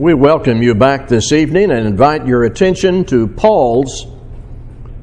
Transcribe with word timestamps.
We 0.00 0.14
welcome 0.14 0.62
you 0.62 0.74
back 0.74 1.08
this 1.08 1.30
evening 1.30 1.70
and 1.70 1.86
invite 1.86 2.26
your 2.26 2.44
attention 2.44 3.04
to 3.04 3.28
Paul's 3.28 4.06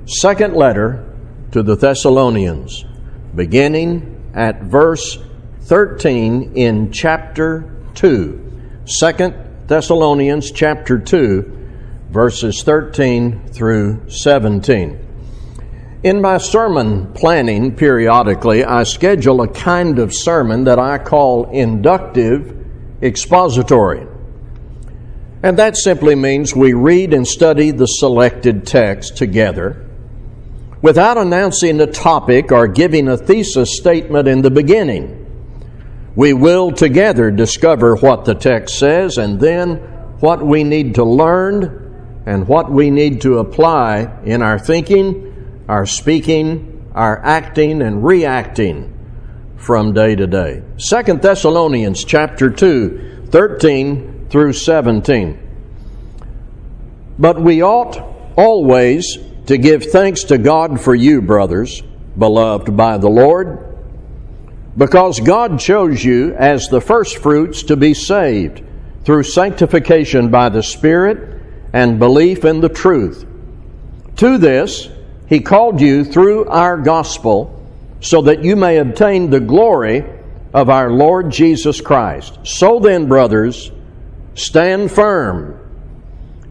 second 0.07 0.55
letter 0.55 1.05
to 1.51 1.61
the 1.61 1.75
Thessalonians, 1.75 2.83
beginning 3.35 4.31
at 4.33 4.63
verse 4.63 5.19
13 5.65 6.53
in 6.55 6.91
chapter 6.91 7.79
2. 7.93 8.61
2 8.87 9.33
Thessalonians 9.67 10.49
chapter 10.49 10.97
2, 10.97 12.07
verses 12.09 12.63
13 12.63 13.49
through 13.49 14.09
17. 14.09 15.99
In 16.01 16.21
my 16.21 16.39
sermon 16.39 17.13
planning 17.13 17.75
periodically, 17.75 18.65
I 18.65 18.81
schedule 18.81 19.43
a 19.43 19.47
kind 19.47 19.99
of 19.99 20.11
sermon 20.11 20.63
that 20.63 20.79
I 20.79 20.97
call 20.97 21.51
inductive 21.51 22.65
expository. 23.03 24.07
And 25.43 25.57
that 25.59 25.77
simply 25.77 26.15
means 26.15 26.55
we 26.55 26.73
read 26.73 27.13
and 27.13 27.27
study 27.27 27.71
the 27.71 27.85
selected 27.85 28.65
text 28.65 29.17
together 29.17 29.85
without 30.81 31.17
announcing 31.17 31.79
a 31.79 31.87
topic 31.87 32.51
or 32.51 32.67
giving 32.67 33.07
a 33.07 33.17
thesis 33.17 33.77
statement 33.77 34.27
in 34.27 34.41
the 34.41 34.51
beginning. 34.51 35.23
We 36.15 36.33
will 36.33 36.71
together 36.71 37.29
discover 37.29 37.95
what 37.95 38.25
the 38.25 38.33
text 38.33 38.79
says 38.79 39.17
and 39.17 39.39
then 39.39 39.75
what 40.19 40.43
we 40.43 40.63
need 40.63 40.95
to 40.95 41.03
learn 41.03 42.23
and 42.25 42.47
what 42.47 42.71
we 42.71 42.89
need 42.89 43.21
to 43.21 43.37
apply 43.37 44.21
in 44.25 44.41
our 44.41 44.57
thinking, 44.57 45.63
our 45.67 45.85
speaking, 45.85 46.91
our 46.95 47.23
acting 47.23 47.83
and 47.83 48.03
reacting 48.03 48.93
from 49.57 49.93
day 49.93 50.15
to 50.15 50.25
day. 50.25 50.63
2 50.77 51.13
Thessalonians 51.13 52.03
chapter 52.03 52.49
2, 52.49 53.27
13 53.29 54.16
through 54.29 54.53
17. 54.53 55.39
But 57.19 57.41
we 57.41 57.63
ought 57.63 57.97
always 58.35 59.17
to 59.47 59.57
give 59.57 59.85
thanks 59.85 60.25
to 60.25 60.37
God 60.37 60.79
for 60.79 60.93
you, 60.93 61.21
brothers, 61.21 61.81
beloved 62.17 62.75
by 62.75 62.97
the 62.97 63.09
Lord 63.09 63.67
because 64.77 65.19
God 65.19 65.59
chose 65.59 66.03
you 66.03 66.35
as 66.35 66.69
the 66.69 66.79
firstfruits 66.79 67.63
to 67.63 67.75
be 67.75 67.93
saved 67.95 68.63
through 69.03 69.23
sanctification 69.23 70.29
by 70.29 70.49
the 70.49 70.61
Spirit 70.61 71.41
and 71.73 71.97
belief 71.97 72.45
in 72.45 72.61
the 72.61 72.69
truth. 72.69 73.25
To 74.17 74.37
this, 74.37 74.87
He 75.27 75.39
called 75.39 75.81
you 75.81 76.05
through 76.05 76.45
our 76.45 76.77
gospel 76.77 77.53
so 78.01 78.21
that 78.23 78.43
you 78.43 78.55
may 78.55 78.77
obtain 78.77 79.29
the 79.29 79.39
glory 79.39 80.05
of 80.53 80.69
our 80.69 80.91
Lord 80.91 81.31
Jesus 81.31 81.81
Christ. 81.81 82.37
So 82.43 82.79
then, 82.79 83.07
brothers, 83.07 83.71
stand 84.37 84.91
firm 84.91 85.59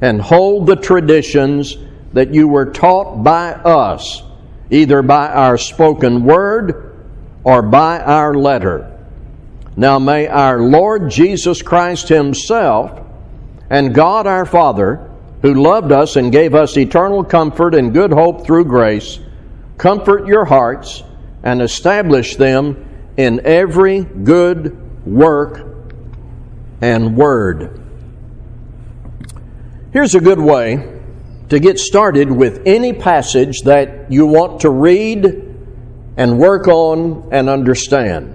and 0.00 0.20
hold 0.20 0.66
the 0.66 0.76
traditions 0.76 1.76
that 2.12 2.34
you 2.34 2.48
were 2.48 2.66
taught 2.72 3.22
by 3.22 3.52
us, 3.52 4.22
either 4.70 5.02
by 5.02 5.28
our 5.28 5.56
spoken 5.56 6.24
word 6.24 6.96
or 7.44 7.62
by 7.62 8.00
our 8.00 8.34
letter. 8.34 8.92
Now 9.76 9.98
may 9.98 10.26
our 10.26 10.60
Lord 10.60 11.10
Jesus 11.10 11.62
Christ 11.62 12.08
Himself 12.08 13.06
and 13.70 13.94
God 13.94 14.26
our 14.26 14.46
Father, 14.46 15.08
who 15.42 15.54
loved 15.54 15.92
us 15.92 16.16
and 16.16 16.32
gave 16.32 16.54
us 16.54 16.76
eternal 16.76 17.22
comfort 17.22 17.74
and 17.74 17.92
good 17.92 18.12
hope 18.12 18.44
through 18.44 18.64
grace, 18.64 19.20
comfort 19.78 20.26
your 20.26 20.44
hearts 20.44 21.04
and 21.44 21.62
establish 21.62 22.34
them 22.34 23.12
in 23.16 23.46
every 23.46 24.00
good 24.02 25.06
work 25.06 25.75
and 26.80 27.16
word. 27.16 27.82
Here's 29.92 30.14
a 30.14 30.20
good 30.20 30.40
way 30.40 31.00
to 31.48 31.58
get 31.58 31.78
started 31.78 32.30
with 32.30 32.62
any 32.66 32.92
passage 32.92 33.62
that 33.62 34.10
you 34.10 34.26
want 34.26 34.60
to 34.60 34.70
read 34.70 35.24
and 36.16 36.38
work 36.38 36.66
on 36.68 37.28
and 37.32 37.48
understand. 37.48 38.32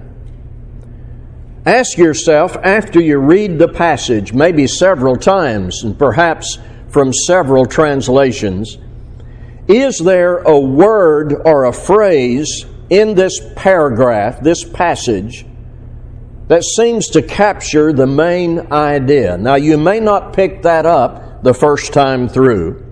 Ask 1.65 1.97
yourself 1.97 2.57
after 2.57 2.99
you 2.99 3.19
read 3.19 3.59
the 3.59 3.67
passage, 3.67 4.33
maybe 4.33 4.65
several 4.65 5.15
times 5.15 5.83
and 5.83 5.97
perhaps 5.97 6.57
from 6.89 7.13
several 7.13 7.65
translations, 7.65 8.77
is 9.67 9.99
there 9.99 10.39
a 10.39 10.59
word 10.59 11.33
or 11.45 11.65
a 11.65 11.73
phrase 11.73 12.65
in 12.89 13.15
this 13.15 13.39
paragraph, 13.55 14.41
this 14.41 14.63
passage, 14.63 15.45
that 16.47 16.63
seems 16.63 17.07
to 17.09 17.21
capture 17.21 17.93
the 17.93 18.07
main 18.07 18.71
idea? 18.71 19.37
Now, 19.37 19.55
you 19.55 19.77
may 19.77 19.99
not 19.99 20.33
pick 20.33 20.63
that 20.63 20.85
up 20.85 21.43
the 21.43 21.53
first 21.53 21.93
time 21.93 22.27
through. 22.27 22.85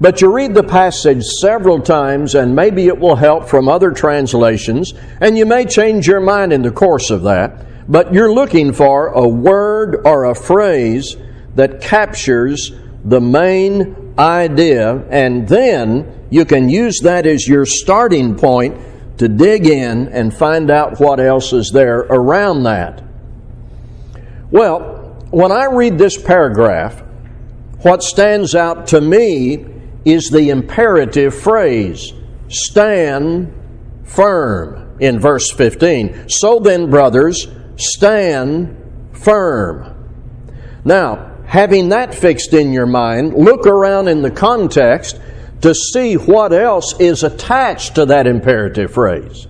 But 0.00 0.20
you 0.20 0.34
read 0.34 0.54
the 0.54 0.64
passage 0.64 1.22
several 1.40 1.80
times, 1.80 2.34
and 2.34 2.54
maybe 2.54 2.88
it 2.88 2.98
will 2.98 3.16
help 3.16 3.48
from 3.48 3.68
other 3.68 3.90
translations, 3.90 4.92
and 5.20 5.38
you 5.38 5.46
may 5.46 5.64
change 5.64 6.06
your 6.06 6.20
mind 6.20 6.52
in 6.52 6.62
the 6.62 6.70
course 6.72 7.10
of 7.10 7.22
that. 7.22 7.64
But 7.88 8.12
you're 8.12 8.32
looking 8.32 8.72
for 8.72 9.08
a 9.08 9.28
word 9.28 10.02
or 10.04 10.24
a 10.24 10.34
phrase 10.34 11.16
that 11.54 11.80
captures 11.80 12.72
the 13.04 13.20
main 13.20 14.14
idea, 14.18 15.04
and 15.10 15.46
then 15.46 16.26
you 16.30 16.44
can 16.44 16.68
use 16.68 17.00
that 17.00 17.26
as 17.26 17.46
your 17.46 17.66
starting 17.66 18.34
point 18.34 18.76
to 19.18 19.28
dig 19.28 19.66
in 19.66 20.08
and 20.08 20.34
find 20.34 20.70
out 20.70 21.00
what 21.00 21.20
else 21.20 21.52
is 21.52 21.70
there 21.72 22.00
around 22.00 22.64
that. 22.64 23.02
Well, 24.50 25.26
when 25.30 25.52
I 25.52 25.66
read 25.66 25.98
this 25.98 26.20
paragraph, 26.20 27.02
what 27.82 28.02
stands 28.02 28.54
out 28.54 28.88
to 28.88 29.00
me 29.00 29.66
is 30.04 30.30
the 30.30 30.50
imperative 30.50 31.34
phrase 31.34 32.12
stand 32.48 33.52
firm 34.04 34.96
in 35.00 35.18
verse 35.18 35.50
15. 35.50 36.28
So 36.28 36.58
then, 36.60 36.90
brothers, 36.90 37.48
stand 37.76 38.76
firm. 39.12 39.90
Now, 40.84 41.32
having 41.46 41.88
that 41.88 42.14
fixed 42.14 42.52
in 42.52 42.72
your 42.72 42.86
mind, 42.86 43.34
look 43.34 43.66
around 43.66 44.08
in 44.08 44.22
the 44.22 44.30
context 44.30 45.18
to 45.60 45.74
see 45.74 46.14
what 46.14 46.52
else 46.52 46.94
is 47.00 47.22
attached 47.22 47.94
to 47.94 48.06
that 48.06 48.26
imperative 48.26 48.92
phrase. 48.92 49.46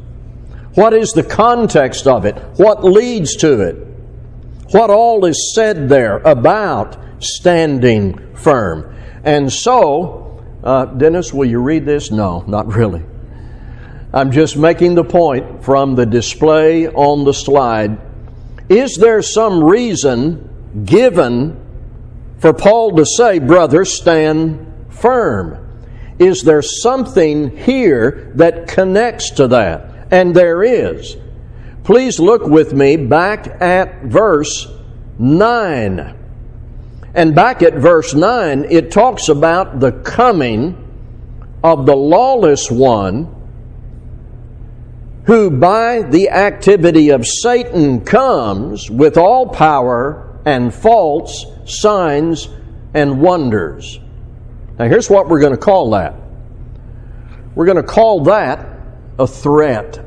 What 0.74 0.92
is 0.92 1.12
the 1.12 1.22
context 1.22 2.06
of 2.06 2.24
it? 2.24 2.36
What 2.56 2.84
leads 2.84 3.36
to 3.36 3.60
it? 3.60 3.76
What 4.72 4.90
all 4.90 5.24
is 5.24 5.54
said 5.54 5.88
there 5.88 6.18
about 6.18 6.96
standing 7.22 8.34
firm? 8.34 8.94
And 9.22 9.52
so, 9.52 10.44
uh, 10.62 10.86
Dennis, 10.86 11.32
will 11.32 11.44
you 11.44 11.60
read 11.60 11.86
this? 11.86 12.10
No, 12.10 12.44
not 12.46 12.66
really. 12.66 13.04
I'm 14.12 14.32
just 14.32 14.56
making 14.56 14.94
the 14.94 15.04
point 15.04 15.64
from 15.64 15.94
the 15.94 16.06
display 16.06 16.88
on 16.88 17.24
the 17.24 17.34
slide. 17.34 17.98
Is 18.68 18.96
there 18.96 19.22
some 19.22 19.62
reason 19.62 20.84
given 20.84 21.60
for 22.38 22.52
Paul 22.52 22.96
to 22.96 23.04
say, 23.04 23.38
brother, 23.38 23.84
stand 23.84 24.86
firm? 24.88 25.63
Is 26.18 26.42
there 26.42 26.62
something 26.62 27.56
here 27.56 28.32
that 28.36 28.68
connects 28.68 29.30
to 29.32 29.48
that? 29.48 30.08
And 30.10 30.34
there 30.34 30.62
is. 30.62 31.16
Please 31.82 32.20
look 32.20 32.42
with 32.42 32.72
me 32.72 32.96
back 32.96 33.60
at 33.60 34.02
verse 34.04 34.68
9. 35.18 36.16
And 37.14 37.34
back 37.34 37.62
at 37.62 37.74
verse 37.74 38.14
9, 38.14 38.66
it 38.70 38.90
talks 38.90 39.28
about 39.28 39.80
the 39.80 39.92
coming 39.92 40.80
of 41.62 41.86
the 41.86 41.96
lawless 41.96 42.70
one 42.70 43.34
who 45.26 45.50
by 45.50 46.02
the 46.02 46.30
activity 46.30 47.10
of 47.10 47.26
Satan 47.26 48.04
comes 48.04 48.90
with 48.90 49.16
all 49.16 49.48
power 49.48 50.38
and 50.44 50.72
false 50.72 51.46
signs 51.64 52.48
and 52.92 53.20
wonders. 53.20 53.98
Now, 54.78 54.88
here's 54.88 55.08
what 55.08 55.28
we're 55.28 55.40
going 55.40 55.52
to 55.52 55.58
call 55.58 55.90
that 55.90 56.14
we're 57.54 57.66
going 57.66 57.76
to 57.76 57.82
call 57.84 58.24
that 58.24 58.66
a 59.18 59.26
threat. 59.26 60.04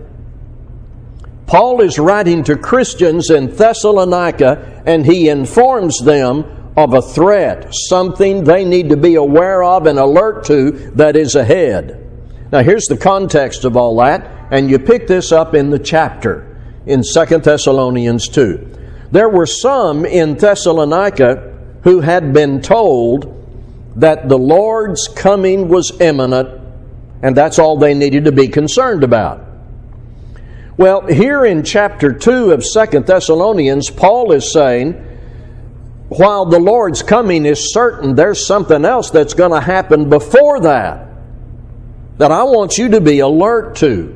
Paul 1.45 1.79
is 1.79 1.97
writing 1.97 2.43
to 2.43 2.57
Christians 2.57 3.29
in 3.29 3.55
Thessalonica 3.55 4.83
and 4.85 5.05
he 5.05 5.29
informs 5.29 5.99
them 5.99 6.73
of 6.75 6.93
a 6.93 7.01
threat, 7.01 7.73
something 7.73 8.43
they 8.43 8.65
need 8.65 8.89
to 8.89 8.97
be 8.97 9.15
aware 9.15 9.63
of 9.63 9.87
and 9.87 9.97
alert 9.97 10.43
to 10.45 10.71
that 10.95 11.15
is 11.15 11.35
ahead. 11.35 12.03
Now, 12.51 12.61
here's 12.63 12.85
the 12.85 12.97
context 12.97 13.63
of 13.63 13.77
all 13.77 13.95
that, 13.97 14.47
and 14.51 14.69
you 14.69 14.77
pick 14.77 15.07
this 15.07 15.31
up 15.31 15.55
in 15.55 15.69
the 15.69 15.79
chapter 15.79 16.57
in 16.85 17.01
2 17.01 17.25
Thessalonians 17.39 18.27
2. 18.27 19.07
There 19.11 19.29
were 19.29 19.45
some 19.45 20.05
in 20.05 20.35
Thessalonica 20.35 21.57
who 21.83 22.01
had 22.01 22.33
been 22.33 22.61
told 22.61 23.36
that 23.97 24.29
the 24.29 24.37
Lord's 24.37 25.07
coming 25.07 25.67
was 25.67 25.99
imminent, 25.99 26.61
and 27.21 27.35
that's 27.35 27.59
all 27.59 27.77
they 27.77 27.93
needed 27.93 28.25
to 28.25 28.31
be 28.31 28.47
concerned 28.47 29.03
about. 29.03 29.43
Well, 30.77 31.07
here 31.07 31.43
in 31.45 31.63
chapter 31.63 32.13
2 32.13 32.51
of 32.51 32.63
2 32.63 32.99
Thessalonians, 32.99 33.89
Paul 33.89 34.31
is 34.31 34.53
saying, 34.53 34.93
while 36.09 36.45
the 36.45 36.59
Lord's 36.59 37.03
coming 37.03 37.45
is 37.45 37.73
certain, 37.73 38.15
there's 38.15 38.45
something 38.45 38.85
else 38.85 39.09
that's 39.09 39.33
going 39.33 39.51
to 39.51 39.59
happen 39.59 40.09
before 40.09 40.61
that 40.61 41.07
that 42.17 42.31
I 42.31 42.43
want 42.43 42.77
you 42.77 42.89
to 42.89 43.01
be 43.01 43.19
alert 43.19 43.75
to. 43.77 44.13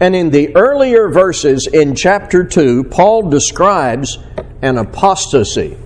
And 0.00 0.14
in 0.14 0.30
the 0.30 0.54
earlier 0.56 1.08
verses 1.08 1.66
in 1.66 1.94
chapter 1.94 2.44
2, 2.44 2.84
Paul 2.84 3.30
describes 3.30 4.18
an 4.62 4.78
apostasy, 4.78 5.76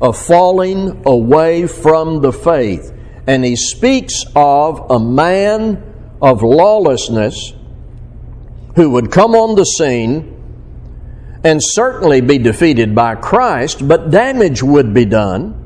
a 0.00 0.12
falling 0.12 1.02
away 1.06 1.66
from 1.66 2.20
the 2.20 2.32
faith. 2.32 2.92
And 3.26 3.44
he 3.44 3.56
speaks 3.56 4.24
of 4.34 4.90
a 4.90 5.00
man 5.00 5.82
of 6.20 6.42
lawlessness 6.42 7.52
who 8.76 8.90
would 8.90 9.10
come 9.10 9.34
on 9.34 9.56
the 9.56 9.64
scene 9.64 10.32
and 11.42 11.60
certainly 11.62 12.20
be 12.20 12.38
defeated 12.38 12.94
by 12.94 13.14
Christ, 13.14 13.86
but 13.86 14.10
damage 14.10 14.62
would 14.62 14.92
be 14.92 15.04
done. 15.04 15.62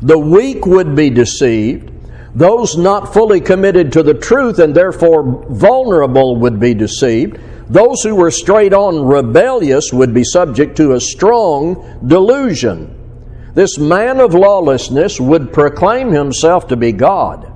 The 0.00 0.18
weak 0.18 0.66
would 0.66 0.94
be 0.94 1.10
deceived. 1.10 1.92
Those 2.34 2.76
not 2.76 3.12
fully 3.12 3.40
committed 3.40 3.92
to 3.92 4.02
the 4.02 4.14
truth 4.14 4.58
and 4.58 4.74
therefore 4.74 5.44
vulnerable 5.48 6.36
would 6.36 6.60
be 6.60 6.74
deceived. 6.74 7.38
Those 7.68 8.02
who 8.02 8.14
were 8.14 8.30
straight 8.30 8.72
on 8.72 9.04
rebellious 9.04 9.92
would 9.92 10.14
be 10.14 10.22
subject 10.22 10.76
to 10.76 10.92
a 10.92 11.00
strong 11.00 12.00
delusion. 12.06 12.95
This 13.56 13.78
man 13.78 14.20
of 14.20 14.34
lawlessness 14.34 15.18
would 15.18 15.50
proclaim 15.50 16.10
himself 16.10 16.68
to 16.68 16.76
be 16.76 16.92
God, 16.92 17.50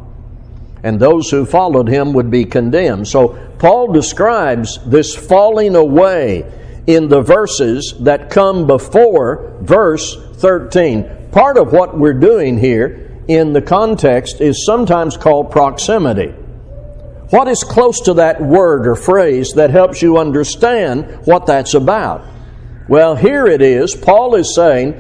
and 0.83 0.99
those 0.99 1.31
who 1.31 1.45
followed 1.45 1.89
him 1.89 2.15
would 2.15 2.31
be 2.31 2.47
condemned. 2.47 3.07
So 3.07 3.37
Paul 3.59 3.93
describes 3.93 4.79
this 4.87 5.15
falling 5.15 5.77
away 5.77 6.51
in 6.87 7.09
the 7.09 7.21
verses 7.21 7.95
that 8.01 8.31
come 8.31 8.67
before 8.67 9.59
verse 9.61 10.17
13. 10.37 11.29
Part 11.33 11.59
of 11.59 11.75
what 11.75 11.99
we're 11.99 12.15
doing 12.15 12.57
here 12.57 13.21
in 13.29 13.53
the 13.53 13.61
context 13.61 14.41
is 14.41 14.65
sometimes 14.65 15.19
called 15.19 15.51
proximity. 15.51 16.29
What 17.29 17.47
is 17.47 17.63
close 17.63 18.01
to 18.07 18.15
that 18.15 18.41
word 18.41 18.87
or 18.87 18.97
phrase 18.97 19.53
that 19.53 19.69
helps 19.69 20.01
you 20.01 20.17
understand 20.17 21.27
what 21.27 21.45
that's 21.45 21.75
about? 21.75 22.25
Well, 22.89 23.17
here 23.17 23.47
it 23.47 23.61
is. 23.61 23.95
Paul 23.95 24.35
is 24.37 24.55
saying, 24.55 24.95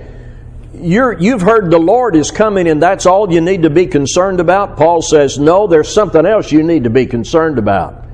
you 0.82 1.32
have 1.32 1.42
heard 1.42 1.70
the 1.70 1.78
Lord 1.78 2.16
is 2.16 2.30
coming 2.30 2.68
and 2.68 2.82
that's 2.82 3.06
all 3.06 3.32
you 3.32 3.40
need 3.40 3.62
to 3.62 3.70
be 3.70 3.86
concerned 3.86 4.40
about. 4.40 4.76
Paul 4.76 5.02
says, 5.02 5.38
no, 5.38 5.66
there's 5.66 5.92
something 5.92 6.26
else 6.26 6.50
you 6.52 6.62
need 6.62 6.84
to 6.84 6.90
be 6.90 7.06
concerned 7.06 7.58
about 7.58 8.04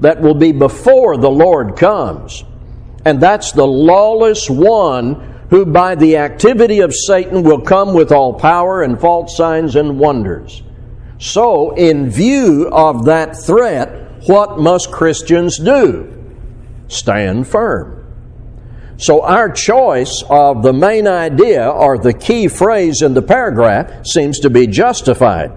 that 0.00 0.20
will 0.20 0.34
be 0.34 0.52
before 0.52 1.16
the 1.16 1.30
Lord 1.30 1.76
comes. 1.76 2.44
And 3.04 3.20
that's 3.20 3.52
the 3.52 3.66
lawless 3.66 4.50
one 4.50 5.34
who 5.50 5.64
by 5.64 5.94
the 5.94 6.16
activity 6.16 6.80
of 6.80 6.92
Satan 6.92 7.42
will 7.42 7.60
come 7.60 7.94
with 7.94 8.10
all 8.12 8.34
power 8.34 8.82
and 8.82 9.00
false 9.00 9.36
signs 9.36 9.76
and 9.76 9.98
wonders. 9.98 10.62
So, 11.18 11.70
in 11.70 12.10
view 12.10 12.68
of 12.70 13.06
that 13.06 13.36
threat, 13.36 14.28
what 14.28 14.58
must 14.58 14.90
Christians 14.90 15.56
do? 15.56 16.12
Stand 16.88 17.46
firm. 17.46 17.95
So, 18.98 19.22
our 19.22 19.50
choice 19.50 20.22
of 20.30 20.62
the 20.62 20.72
main 20.72 21.06
idea 21.06 21.68
or 21.68 21.98
the 21.98 22.14
key 22.14 22.48
phrase 22.48 23.02
in 23.02 23.14
the 23.14 23.22
paragraph 23.22 24.06
seems 24.06 24.40
to 24.40 24.50
be 24.50 24.66
justified. 24.66 25.52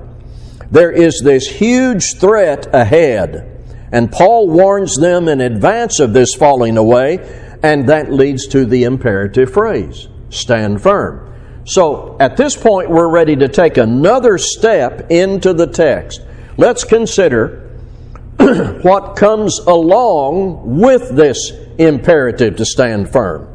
There 0.72 0.92
is 0.92 1.22
this 1.24 1.48
huge 1.48 2.16
threat 2.20 2.68
ahead, 2.74 3.64
and 3.92 4.12
Paul 4.12 4.50
warns 4.50 4.96
them 4.98 5.28
in 5.28 5.42
advance 5.42 6.00
of 6.00 6.14
this 6.14 6.36
falling 6.36 6.78
away 6.78 7.48
and 7.64 7.90
that 7.90 8.12
leads 8.12 8.48
to 8.48 8.66
the 8.66 8.84
imperative 8.84 9.52
phrase 9.52 10.08
stand 10.30 10.82
firm. 10.82 11.26
So 11.66 12.18
at 12.20 12.38
this 12.38 12.56
point, 12.56 12.90
we're 12.90 13.10
ready 13.10 13.36
to 13.38 13.48
take 13.48 13.78
another 13.78 14.38
step 14.38 15.10
into 15.10 15.54
the 15.54 15.68
text. 15.68 16.22
Let's 16.58 16.84
consider 16.84 17.69
what 18.82 19.16
comes 19.16 19.60
along 19.60 20.80
with 20.80 21.16
this 21.16 21.52
imperative 21.78 22.56
to 22.58 22.66
stand 22.66 23.10
firm. 23.10 23.46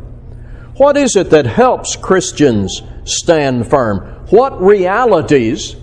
What 0.76 0.96
is 0.96 1.16
it 1.16 1.30
that 1.30 1.46
helps 1.46 1.96
Christians 1.96 2.82
stand 3.04 3.68
firm? 3.68 4.26
What 4.30 4.60
realities 4.60 5.76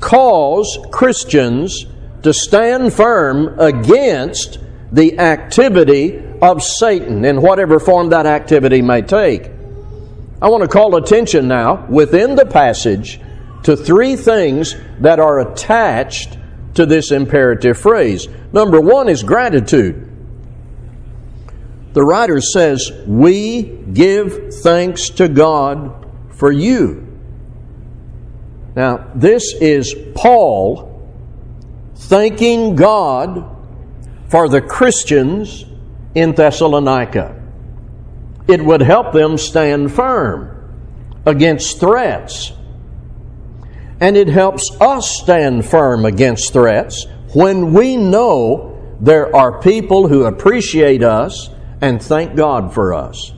cause 0.00 0.78
Christians 0.90 1.84
to 2.22 2.32
stand 2.32 2.92
firm 2.92 3.58
against 3.58 4.58
the 4.92 5.18
activity 5.18 6.22
of 6.40 6.62
Satan 6.62 7.24
in 7.24 7.42
whatever 7.42 7.78
form 7.78 8.10
that 8.10 8.26
activity 8.26 8.82
may 8.82 9.02
take. 9.02 9.50
I 10.40 10.48
want 10.48 10.62
to 10.62 10.68
call 10.68 10.96
attention 10.96 11.48
now 11.48 11.86
within 11.88 12.36
the 12.36 12.46
passage 12.46 13.20
to 13.64 13.76
three 13.76 14.16
things 14.16 14.76
that 15.00 15.18
are 15.18 15.40
attached 15.40 16.37
to 16.78 16.86
this 16.86 17.10
imperative 17.10 17.76
phrase. 17.76 18.28
Number 18.52 18.80
one 18.80 19.08
is 19.08 19.24
gratitude. 19.24 20.08
The 21.92 22.04
writer 22.04 22.40
says, 22.40 22.92
We 23.04 23.62
give 23.62 24.54
thanks 24.54 25.10
to 25.10 25.28
God 25.28 26.06
for 26.30 26.52
you. 26.52 27.04
Now, 28.76 29.10
this 29.12 29.54
is 29.60 29.92
Paul 30.14 31.10
thanking 31.96 32.76
God 32.76 33.56
for 34.28 34.48
the 34.48 34.60
Christians 34.60 35.64
in 36.14 36.32
Thessalonica. 36.32 37.42
It 38.46 38.64
would 38.64 38.82
help 38.82 39.12
them 39.12 39.36
stand 39.36 39.92
firm 39.92 40.54
against 41.26 41.80
threats. 41.80 42.52
And 44.00 44.16
it 44.16 44.28
helps 44.28 44.70
us 44.80 45.18
stand 45.20 45.64
firm 45.64 46.04
against 46.04 46.52
threats 46.52 47.06
when 47.34 47.72
we 47.72 47.96
know 47.96 48.96
there 49.00 49.34
are 49.34 49.60
people 49.60 50.08
who 50.08 50.24
appreciate 50.24 51.02
us 51.02 51.50
and 51.80 52.02
thank 52.02 52.36
God 52.36 52.72
for 52.72 52.94
us. 52.94 53.32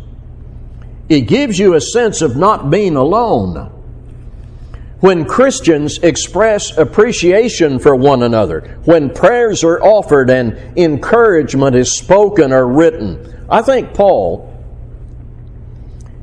It 1.09 1.23
gives 1.23 1.59
you 1.59 1.75
a 1.75 1.81
sense 1.81 2.23
of 2.23 2.37
not 2.37 2.71
being 2.71 2.97
alone 2.97 3.73
when 5.01 5.25
Christians 5.25 5.99
express 5.99 6.77
appreciation 6.77 7.79
for 7.79 7.97
one 7.97 8.23
another, 8.23 8.79
when 8.85 9.11
prayers 9.11 9.65
are 9.65 9.83
offered 9.83 10.31
and 10.31 10.53
encouragement 10.79 11.75
is 11.75 11.97
spoken 11.97 12.53
or 12.53 12.67
written. 12.67 13.47
I 13.51 13.63
think 13.63 13.95
Paul, 13.95 14.47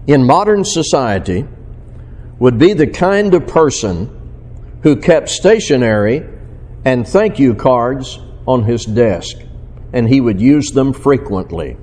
in 0.06 0.26
modern 0.26 0.64
society, 0.64 1.46
would 2.40 2.60
be 2.60 2.74
the 2.74 2.88
kind 2.88 3.34
of 3.34 3.48
person 3.48 4.17
who 4.88 4.96
kept 4.96 5.28
stationery 5.28 6.26
and 6.86 7.06
thank 7.06 7.40
you 7.40 7.54
cards 7.54 8.22
on 8.46 8.64
his 8.64 8.86
desk, 8.86 9.36
and 9.92 10.08
he 10.08 10.22
would 10.22 10.40
use 10.40 10.72
them 10.72 10.94
frequently. 10.94 11.76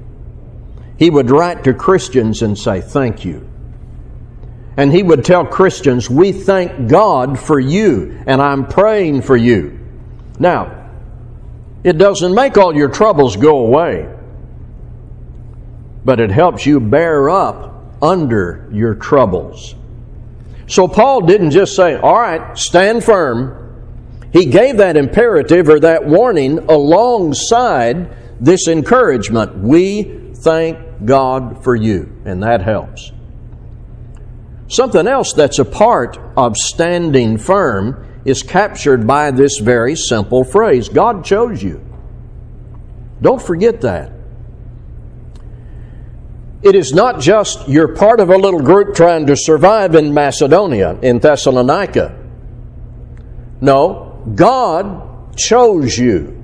He 0.97 1.11
would 1.11 1.29
write 1.29 1.65
to 1.65 1.75
Christians 1.75 2.41
and 2.41 2.59
say, 2.59 2.81
Thank 2.81 3.23
you. 3.27 3.47
And 4.79 4.91
he 4.91 5.03
would 5.03 5.23
tell 5.23 5.45
Christians, 5.45 6.09
We 6.09 6.33
thank 6.33 6.89
God 6.89 7.39
for 7.39 7.61
you, 7.61 8.23
and 8.27 8.41
I'm 8.41 8.67
praying 8.67 9.21
for 9.21 9.37
you. 9.37 9.79
Now, 10.39 10.89
it 11.83 11.99
doesn't 11.99 12.35
make 12.35 12.57
all 12.57 12.75
your 12.75 12.89
troubles 12.89 13.37
go 13.37 13.67
away, 13.67 14.09
but 16.07 16.21
it 16.21 16.31
helps 16.31 16.65
you 16.65 16.81
bear 16.81 17.29
up 17.29 18.03
under 18.03 18.67
your 18.73 18.95
troubles. 18.95 19.75
So 20.67 20.89
Paul 20.89 21.23
didn't 21.23 21.51
just 21.51 21.77
say, 21.77 21.97
All 21.97 22.19
right, 22.19 22.57
stand 22.59 23.05
firm. 23.05 23.61
He 24.33 24.47
gave 24.47 24.79
that 24.79 24.97
imperative 24.97 25.69
or 25.69 25.81
that 25.81 26.07
warning 26.07 26.59
alongside 26.69 28.17
this 28.41 28.67
encouragement. 28.67 29.59
We 29.59 30.33
thank 30.35 31.05
God 31.05 31.63
for 31.63 31.77
you, 31.77 32.21
and 32.25 32.43
that 32.43 32.63
helps. 32.63 33.13
Something 34.69 35.07
else 35.07 35.33
that's 35.35 35.59
a 35.59 35.65
part 35.65 36.19
of 36.37 36.57
standing 36.57 37.39
firm 37.39 38.23
is 38.25 38.43
captured 38.43 39.07
by 39.07 39.31
this 39.31 39.59
very 39.59 39.95
simple 39.95 40.43
phrase 40.43 40.89
God 40.89 41.25
chose 41.25 41.63
you. 41.63 41.85
Don't 43.21 43.41
forget 43.41 43.83
that. 43.83 44.13
It 46.65 46.75
is 46.75 46.95
not 46.95 47.21
just 47.21 47.69
you're 47.69 47.95
part 47.95 48.21
of 48.21 48.31
a 48.31 48.37
little 48.37 48.61
group 48.61 48.95
trying 48.95 49.27
to 49.27 49.37
survive 49.37 49.95
in 49.95 50.15
Macedonia, 50.15 50.99
in 51.03 51.19
Thessalonica. 51.19 52.19
No, 53.61 54.23
God 54.35 55.37
chose 55.37 55.99
you. 55.99 56.43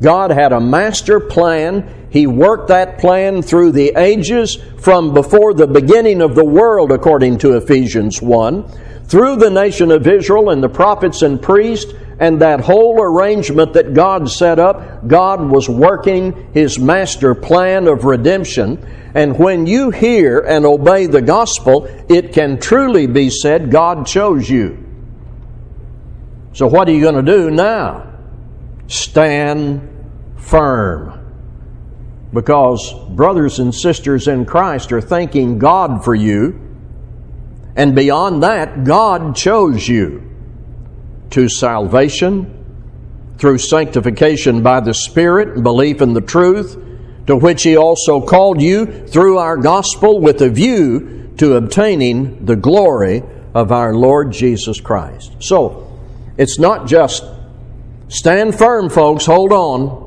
God 0.00 0.30
had 0.30 0.52
a 0.52 0.60
master 0.60 1.18
plan 1.18 2.06
he 2.16 2.26
worked 2.26 2.68
that 2.68 2.98
plan 2.98 3.42
through 3.42 3.72
the 3.72 3.92
ages 3.94 4.56
from 4.78 5.12
before 5.12 5.52
the 5.54 5.66
beginning 5.66 6.22
of 6.22 6.34
the 6.34 6.44
world, 6.44 6.92
according 6.92 7.38
to 7.38 7.56
Ephesians 7.56 8.22
1, 8.22 8.66
through 9.04 9.36
the 9.36 9.50
nation 9.50 9.90
of 9.90 10.06
Israel 10.06 10.50
and 10.50 10.62
the 10.62 10.68
prophets 10.68 11.22
and 11.22 11.42
priests 11.42 11.92
and 12.18 12.40
that 12.40 12.60
whole 12.60 13.02
arrangement 13.02 13.74
that 13.74 13.92
God 13.92 14.30
set 14.30 14.58
up, 14.58 15.06
God 15.06 15.42
was 15.42 15.68
working 15.68 16.50
His 16.54 16.78
master 16.78 17.34
plan 17.34 17.86
of 17.86 18.04
redemption. 18.04 18.78
And 19.16 19.38
when 19.38 19.66
you 19.66 19.90
hear 19.90 20.40
and 20.40 20.66
obey 20.66 21.06
the 21.06 21.22
gospel, 21.22 21.86
it 22.06 22.34
can 22.34 22.60
truly 22.60 23.06
be 23.06 23.30
said 23.30 23.70
God 23.70 24.06
chose 24.06 24.50
you. 24.50 24.84
So, 26.52 26.66
what 26.66 26.86
are 26.86 26.92
you 26.92 27.00
going 27.00 27.24
to 27.24 27.32
do 27.32 27.50
now? 27.50 28.12
Stand 28.88 29.88
firm. 30.36 31.18
Because 32.30 32.92
brothers 33.08 33.58
and 33.58 33.74
sisters 33.74 34.28
in 34.28 34.44
Christ 34.44 34.92
are 34.92 35.00
thanking 35.00 35.58
God 35.58 36.04
for 36.04 36.14
you. 36.14 36.60
And 37.74 37.94
beyond 37.94 38.42
that, 38.42 38.84
God 38.84 39.34
chose 39.34 39.88
you 39.88 40.30
to 41.30 41.48
salvation 41.48 42.52
through 43.38 43.58
sanctification 43.58 44.62
by 44.62 44.80
the 44.80 44.92
Spirit 44.92 45.54
and 45.54 45.62
belief 45.62 46.02
in 46.02 46.12
the 46.12 46.20
truth, 46.20 46.82
to 47.26 47.36
which 47.36 47.62
He 47.62 47.76
also 47.76 48.20
called 48.20 48.60
you 48.60 48.86
through 49.06 49.38
our 49.38 49.56
gospel 49.56 50.20
with 50.20 50.40
a 50.42 50.50
view 50.50 51.32
to 51.38 51.54
obtaining 51.54 52.44
the 52.46 52.56
glory 52.56 53.22
of 53.54 53.72
our 53.72 53.94
Lord 53.94 54.32
Jesus 54.32 54.80
Christ. 54.80 55.32
So, 55.40 55.98
it's 56.36 56.58
not 56.58 56.86
just 56.86 57.24
stand 58.08 58.56
firm, 58.56 58.90
folks, 58.90 59.26
hold 59.26 59.52
on. 59.52 60.04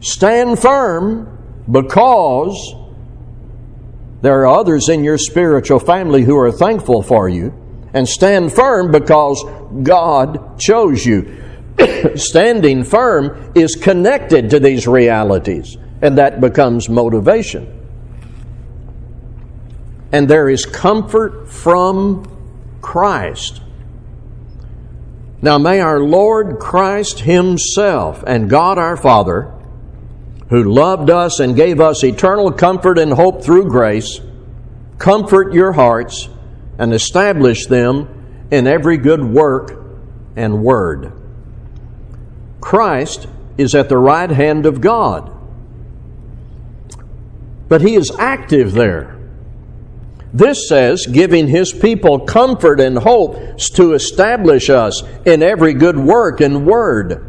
Stand 0.00 0.58
firm 0.58 1.38
because 1.70 2.74
there 4.22 4.40
are 4.42 4.46
others 4.46 4.88
in 4.88 5.04
your 5.04 5.18
spiritual 5.18 5.78
family 5.78 6.22
who 6.22 6.36
are 6.38 6.52
thankful 6.52 7.02
for 7.02 7.28
you 7.28 7.52
and 7.92 8.08
stand 8.08 8.52
firm 8.52 8.90
because 8.90 9.44
God 9.82 10.58
chose 10.58 11.04
you. 11.04 11.40
Standing 12.14 12.84
firm 12.84 13.52
is 13.54 13.74
connected 13.74 14.50
to 14.50 14.60
these 14.60 14.86
realities, 14.86 15.76
and 16.02 16.18
that 16.18 16.40
becomes 16.40 16.88
motivation. 16.88 17.78
And 20.10 20.28
there 20.28 20.50
is 20.50 20.66
comfort 20.66 21.48
from 21.48 22.28
Christ. 22.82 23.62
Now, 25.40 25.58
may 25.58 25.80
our 25.80 26.00
Lord 26.00 26.58
Christ 26.58 27.20
Himself 27.20 28.22
and 28.26 28.50
God 28.50 28.78
our 28.78 28.96
Father, 28.96 29.52
who 30.50 30.64
loved 30.64 31.08
us 31.08 31.40
and 31.40 31.56
gave 31.56 31.80
us 31.80 32.04
eternal 32.04 32.52
comfort 32.52 32.98
and 32.98 33.12
hope 33.12 33.42
through 33.42 33.70
grace, 33.70 34.20
comfort 34.98 35.54
your 35.54 35.72
hearts 35.72 36.28
and 36.78 36.92
establish 36.92 37.66
them 37.66 38.48
in 38.50 38.66
every 38.66 38.98
good 38.98 39.24
work 39.24 39.72
and 40.36 40.62
word. 40.62 41.12
Christ 42.60 43.26
is 43.56 43.74
at 43.74 43.88
the 43.88 43.98
right 43.98 44.30
hand 44.30 44.66
of 44.66 44.80
God, 44.80 45.31
but 47.68 47.80
he 47.80 47.94
is 47.94 48.10
active 48.18 48.72
there. 48.72 49.18
This 50.32 50.68
says, 50.68 51.06
giving 51.06 51.46
his 51.46 51.72
people 51.72 52.20
comfort 52.20 52.80
and 52.80 52.96
hope 52.96 53.58
to 53.74 53.92
establish 53.92 54.70
us 54.70 55.02
in 55.26 55.42
every 55.42 55.74
good 55.74 55.98
work 55.98 56.40
and 56.40 56.66
word. 56.66 57.28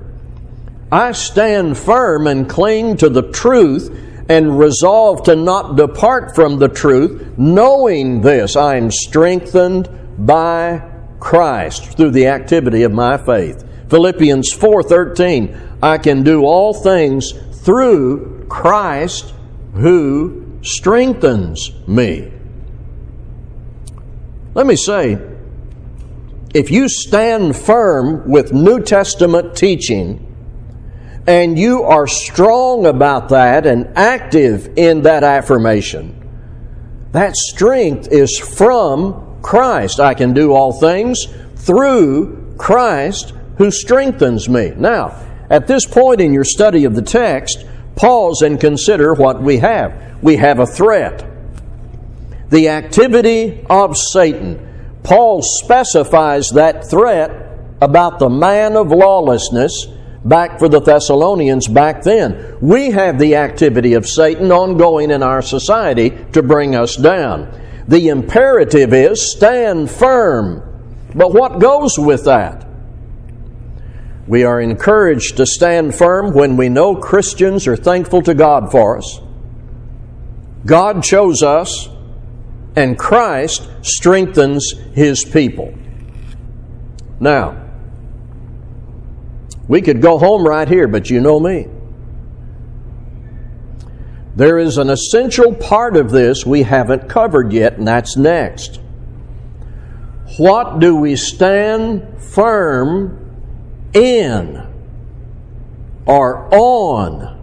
I 0.92 1.12
stand 1.12 1.78
firm 1.78 2.28
and 2.28 2.50
cling 2.50 2.98
to 2.98 3.10
the 3.10 3.30
truth 3.32 3.90
and 4.30 4.58
resolve 4.58 5.24
to 5.24 5.36
not 5.36 5.75
depart 5.75 6.34
from 6.34 6.60
the 6.60 6.70
truth, 6.70 7.38
knowing 7.38 8.22
this, 8.22 8.56
I 8.56 8.78
am 8.78 8.90
strengthened 8.90 9.90
by 10.18 10.82
Christ 11.20 11.98
through 11.98 12.12
the 12.12 12.28
activity 12.28 12.84
of 12.84 12.94
my 12.94 13.18
faith. 13.18 13.63
Philippians 13.90 14.54
4:13 14.54 15.56
I 15.82 15.98
can 15.98 16.24
do 16.24 16.44
all 16.44 16.74
things 16.74 17.34
through 17.63 18.46
Christ 18.48 19.34
who 19.74 20.60
strengthens 20.62 21.72
me. 21.88 22.32
Let 24.53 24.68
me 24.68 24.75
say 24.75 25.18
if 26.53 26.70
you 26.70 26.88
stand 26.88 27.56
firm 27.56 28.30
with 28.30 28.53
New 28.53 28.80
Testament 28.82 29.58
teaching 29.58 30.30
and 31.25 31.58
you 31.58 31.84
are 31.84 32.06
strong 32.06 32.86
about 32.86 33.30
that 33.30 33.65
and 33.65 33.98
active 33.98 34.77
in 34.77 35.01
that 35.03 35.24
affirmation, 35.24 36.20
that 37.12 37.36
strength 37.36 38.10
is 38.12 38.38
from 38.38 39.39
Christ. 39.42 40.00
I 40.00 40.13
can 40.13 40.34
do 40.34 40.53
all 40.53 40.74
things 40.74 41.25
through 41.56 42.56
Christ 42.58 43.34
who 43.58 43.72
strengthens 43.72 44.48
me. 44.48 44.74
Now, 44.75 45.20
at 45.50 45.68
this 45.68 45.86
point 45.86 46.22
in 46.22 46.34
your 46.34 46.44
study 46.44 46.86
of 46.86 46.96
the 46.96 47.01
text, 47.01 47.65
pause 47.96 48.42
and 48.42 48.60
consider 48.60 49.14
what 49.14 49.42
we 49.42 49.58
have. 49.58 50.20
We 50.22 50.38
have 50.38 50.60
a 50.60 50.66
threat. 50.66 51.26
The 52.50 52.70
activity 52.70 53.66
of 53.70 53.98
Satan. 53.98 55.00
Paul 55.04 55.42
specifies 55.42 56.50
that 56.50 56.90
threat 56.90 57.32
about 57.82 58.20
the 58.20 58.30
man 58.30 58.78
of 58.78 58.92
lawlessness 58.92 59.88
back 60.24 60.60
for 60.60 60.70
the 60.70 60.80
Thessalonians 60.80 61.68
back 61.68 62.04
then. 62.04 62.58
We 62.62 62.92
have 62.92 63.20
the 63.20 63.36
activity 63.36 63.94
of 63.94 64.08
Satan 64.08 64.52
ongoing 64.52 65.12
in 65.12 65.22
our 65.22 65.42
society 65.42 66.12
to 66.32 66.42
bring 66.42 66.76
us 66.76 66.96
down. 66.96 67.52
The 67.88 68.08
imperative 68.08 68.94
is 68.94 69.32
stand 69.34 69.92
firm. 69.92 70.62
But 71.14 71.34
what 71.34 71.60
goes 71.60 72.00
with 72.00 72.26
that? 72.26 72.66
We 74.27 74.46
are 74.46 74.62
encouraged 74.62 75.38
to 75.38 75.46
stand 75.46 75.96
firm 75.96 76.34
when 76.34 76.56
we 76.56 76.70
know 76.70 76.96
Christians 76.96 77.68
are 77.68 77.75
thankful 77.75 78.22
to 78.22 78.34
God 78.34 78.72
for 78.72 78.98
us. 78.98 79.20
God 80.65 81.03
chose 81.03 81.44
us, 81.44 81.89
and 82.75 82.98
Christ 82.98 83.70
strengthens 83.82 84.74
His 84.94 85.25
people. 85.25 85.74
Now, 87.20 87.60
we 89.68 89.82
could 89.82 90.01
go 90.01 90.18
home 90.18 90.48
right 90.48 90.68
here, 90.68 90.88
but 90.88 91.10
you 91.10 91.20
know 91.20 91.39
me. 91.39 91.68
There 94.36 94.58
is 94.58 94.77
an 94.77 94.89
essential 94.89 95.53
part 95.53 95.96
of 95.96 96.12
this 96.12 96.46
we 96.46 96.63
haven't 96.63 97.10
covered 97.10 97.51
yet, 97.51 97.77
and 97.77 97.88
that's 97.88 98.18
next. 98.18 98.80
What 100.38 100.80
do 100.80 100.96
we 100.96 101.15
stand 101.18 102.22
firm 102.24 103.23
in 103.94 104.68
or 106.06 106.54
on? 106.54 107.40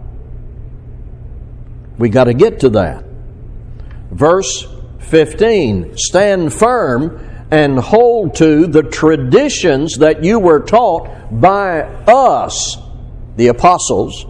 We 1.97 2.09
got 2.09 2.25
to 2.25 2.33
get 2.33 2.61
to 2.61 2.69
that. 2.69 3.05
Verse 4.11 4.65
15 4.99 5.97
Stand 5.97 6.53
firm 6.53 7.47
and 7.51 7.77
hold 7.77 8.35
to 8.35 8.65
the 8.65 8.83
traditions 8.83 9.97
that 9.97 10.23
you 10.23 10.39
were 10.39 10.61
taught 10.61 11.39
by 11.39 11.81
us, 11.81 12.77
the 13.35 13.47
apostles, 13.47 14.25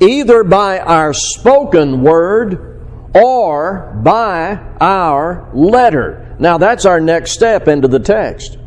either 0.00 0.42
by 0.42 0.80
our 0.80 1.14
spoken 1.14 2.02
word 2.02 2.84
or 3.14 4.00
by 4.02 4.56
our 4.80 5.50
letter. 5.54 6.36
Now, 6.38 6.58
that's 6.58 6.84
our 6.84 7.00
next 7.00 7.32
step 7.32 7.68
into 7.68 7.86
the 7.86 8.00
text. 8.00 8.58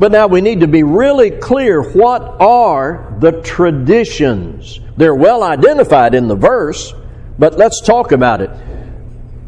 But 0.00 0.10
now 0.10 0.26
we 0.26 0.40
need 0.40 0.60
to 0.60 0.66
be 0.66 0.82
really 0.82 1.30
clear 1.30 1.80
what 1.92 2.22
are 2.40 3.14
the 3.20 3.40
traditions? 3.42 4.80
They're 4.96 5.14
well 5.14 5.44
identified 5.44 6.16
in 6.16 6.26
the 6.26 6.34
verse, 6.34 6.92
but 7.38 7.56
let's 7.56 7.80
talk 7.80 8.10
about 8.10 8.40
it 8.40 8.50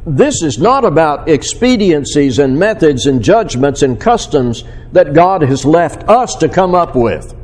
this 0.06 0.42
is 0.42 0.58
not 0.58 0.84
about 0.84 1.28
expediencies 1.28 2.38
and 2.38 2.58
methods 2.58 3.06
and 3.06 3.22
judgments 3.22 3.82
and 3.82 4.00
customs 4.00 4.64
that 4.92 5.14
God 5.14 5.42
has 5.42 5.64
left 5.64 6.08
us 6.08 6.34
to 6.36 6.48
come 6.48 6.74
up 6.74 6.96
with. 6.96 7.34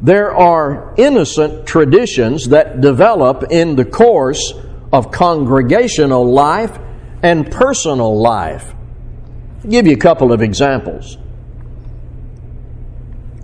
There 0.00 0.34
are 0.34 0.94
innocent 0.96 1.66
traditions 1.66 2.48
that 2.48 2.80
develop 2.80 3.44
in 3.50 3.76
the 3.76 3.84
course 3.84 4.54
of 4.92 5.10
congregational 5.10 6.30
life 6.30 6.78
and 7.22 7.50
personal 7.50 8.18
life. 8.18 8.74
I'll 9.64 9.70
give 9.70 9.86
you 9.86 9.94
a 9.94 9.98
couple 9.98 10.32
of 10.32 10.42
examples. 10.42 11.18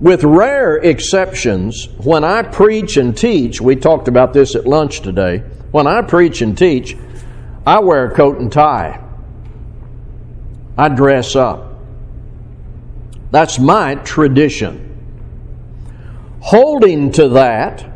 With 0.00 0.25
rare 0.25 0.76
exceptions, 0.76 1.88
when 1.99 2.23
I 2.25 2.42
preach 2.42 2.96
and 2.96 3.16
teach, 3.16 3.61
we 3.61 3.76
talked 3.76 4.08
about 4.08 4.32
this 4.32 4.54
at 4.54 4.66
lunch 4.66 5.00
today 5.00 5.42
when 5.76 5.87
I 5.87 6.00
preach 6.00 6.40
and 6.40 6.56
teach, 6.56 6.96
I 7.66 7.80
wear 7.80 8.06
a 8.06 8.14
coat 8.14 8.38
and 8.38 8.50
tie. 8.50 9.02
I 10.78 10.88
dress 10.88 11.37
up. 11.37 11.75
That's 13.30 13.58
my 13.58 13.96
tradition. 13.96 14.82
Holding 16.40 17.12
to 17.12 17.28
that 17.28 17.87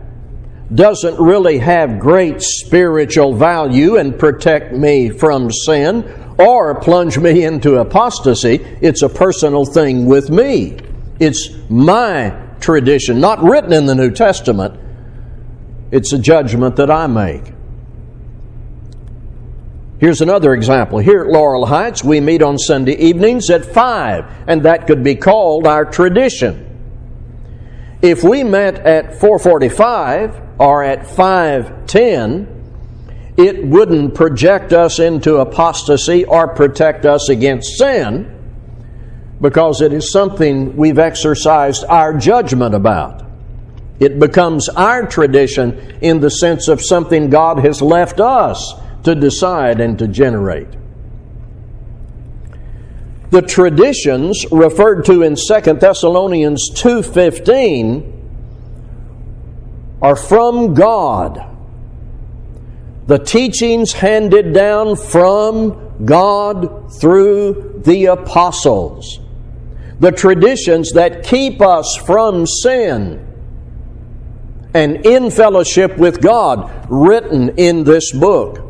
doesn't 0.75 1.19
really 1.19 1.57
have 1.59 1.99
great 1.99 2.43
spiritual 2.43 3.33
value 3.33 3.97
and 3.97 4.19
protect 4.19 4.75
me 4.75 5.09
from 5.09 5.51
sin 5.51 6.03
or 6.41 6.81
plunge 6.81 7.19
me 7.19 7.45
into 7.45 7.77
apostasy. 7.77 8.55
It's 8.81 9.03
a 9.03 9.09
personal 9.09 9.65
thing 9.65 10.07
with 10.07 10.31
me. 10.31 10.79
It's 11.19 11.51
my 11.69 12.31
tradition, 12.61 13.21
not 13.21 13.43
written 13.43 13.73
in 13.73 13.87
the 13.87 13.95
New 13.95 14.11
Testament. 14.11 14.79
It's 15.91 16.13
a 16.13 16.19
judgment 16.19 16.77
that 16.77 16.91
I 16.91 17.07
make. 17.07 17.53
Here's 19.99 20.23
another 20.23 20.55
example. 20.55 20.99
Here 20.99 21.21
at 21.21 21.27
Laurel 21.27 21.67
Heights, 21.67 22.03
we 22.03 22.21
meet 22.21 22.43
on 22.43 22.57
Sunday 22.57 22.95
evenings 22.95 23.51
at 23.51 23.67
5, 23.67 24.45
and 24.47 24.63
that 24.63 24.87
could 24.87 25.05
be 25.05 25.15
called 25.15 25.67
our 25.67 25.85
tradition. 25.85 26.67
If 28.01 28.25
we 28.25 28.43
met 28.43 28.79
at 28.87 29.21
445 29.21 30.41
or 30.59 30.83
at 30.83 31.07
510, 31.07 32.60
it 33.37 33.65
wouldn't 33.65 34.15
project 34.15 34.73
us 34.73 34.99
into 34.99 35.37
apostasy 35.37 36.25
or 36.25 36.49
protect 36.49 37.05
us 37.07 37.29
against 37.29 37.79
sin 37.79 38.37
because 39.41 39.81
it 39.81 39.93
is 39.93 40.13
something 40.13 40.77
we've 40.77 40.99
exercised 40.99 41.85
our 41.89 42.17
judgment 42.17 42.75
about. 42.75 43.25
It 43.99 44.19
becomes 44.19 44.69
our 44.71 45.07
tradition 45.07 45.99
in 46.01 46.21
the 46.21 46.31
sense 46.31 46.69
of 46.69 46.83
something 46.83 47.31
God 47.31 47.59
has 47.61 47.81
left 47.81 48.21
us 48.21 48.75
to 49.05 49.15
decide 49.15 49.81
and 49.81 49.99
to 49.99 50.09
generate. 50.09 50.69
The 53.31 53.43
traditions 53.43 54.45
referred 54.51 55.05
to 55.05 55.23
in 55.23 55.37
2 55.37 55.81
Thessalonians 55.81 56.71
2:15 56.75 58.13
are 60.03 60.17
from 60.17 60.75
God. 60.75 61.41
The 63.11 63.19
teachings 63.19 63.93
handed 63.93 64.53
down 64.53 64.95
from 64.95 66.05
God 66.05 66.95
through 67.01 67.83
the 67.85 68.05
apostles. 68.05 69.19
The 69.99 70.13
traditions 70.13 70.93
that 70.93 71.25
keep 71.25 71.61
us 71.61 71.97
from 72.07 72.47
sin 72.47 73.27
and 74.75 75.05
in 75.05 75.33
fellowship 75.33 75.99
with 75.99 76.23
God 76.23 76.87
written 76.89 77.59
in 77.59 77.83
this 77.83 78.13
book. 78.13 78.61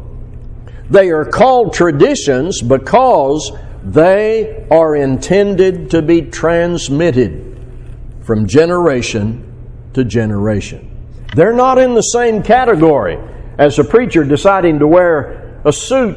They 0.89 1.11
are 1.11 1.27
called 1.27 1.75
traditions 1.75 2.63
because 2.63 3.53
they 3.85 4.67
are 4.71 4.97
intended 4.97 5.91
to 5.91 6.01
be 6.01 6.23
transmitted 6.23 7.61
from 8.23 8.47
generation 8.47 9.53
to 9.93 10.03
generation. 10.03 10.97
They're 11.37 11.53
not 11.53 11.77
in 11.77 11.93
the 11.93 12.01
same 12.01 12.43
category 12.43 13.19
as 13.61 13.79
a 13.79 13.85
preacher 13.85 14.25
deciding 14.25 14.79
to 14.79 14.87
wear 14.87 15.61
a 15.67 15.73
suit 15.73 16.17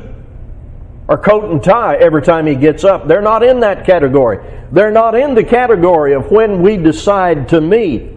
or 1.09 1.17
coat 1.17 1.51
and 1.51 1.61
tie 1.61 1.97
every 1.97 2.21
time 2.21 2.47
he 2.47 2.55
gets 2.55 2.85
up. 2.85 3.05
They're 3.05 3.21
not 3.21 3.43
in 3.43 3.59
that 3.59 3.85
category. 3.85 4.39
They're 4.71 4.91
not 4.91 5.13
in 5.13 5.35
the 5.35 5.43
category 5.43 6.13
of 6.13 6.31
when 6.31 6.61
we 6.61 6.77
decide 6.77 7.49
to 7.49 7.59
meet. 7.59 8.11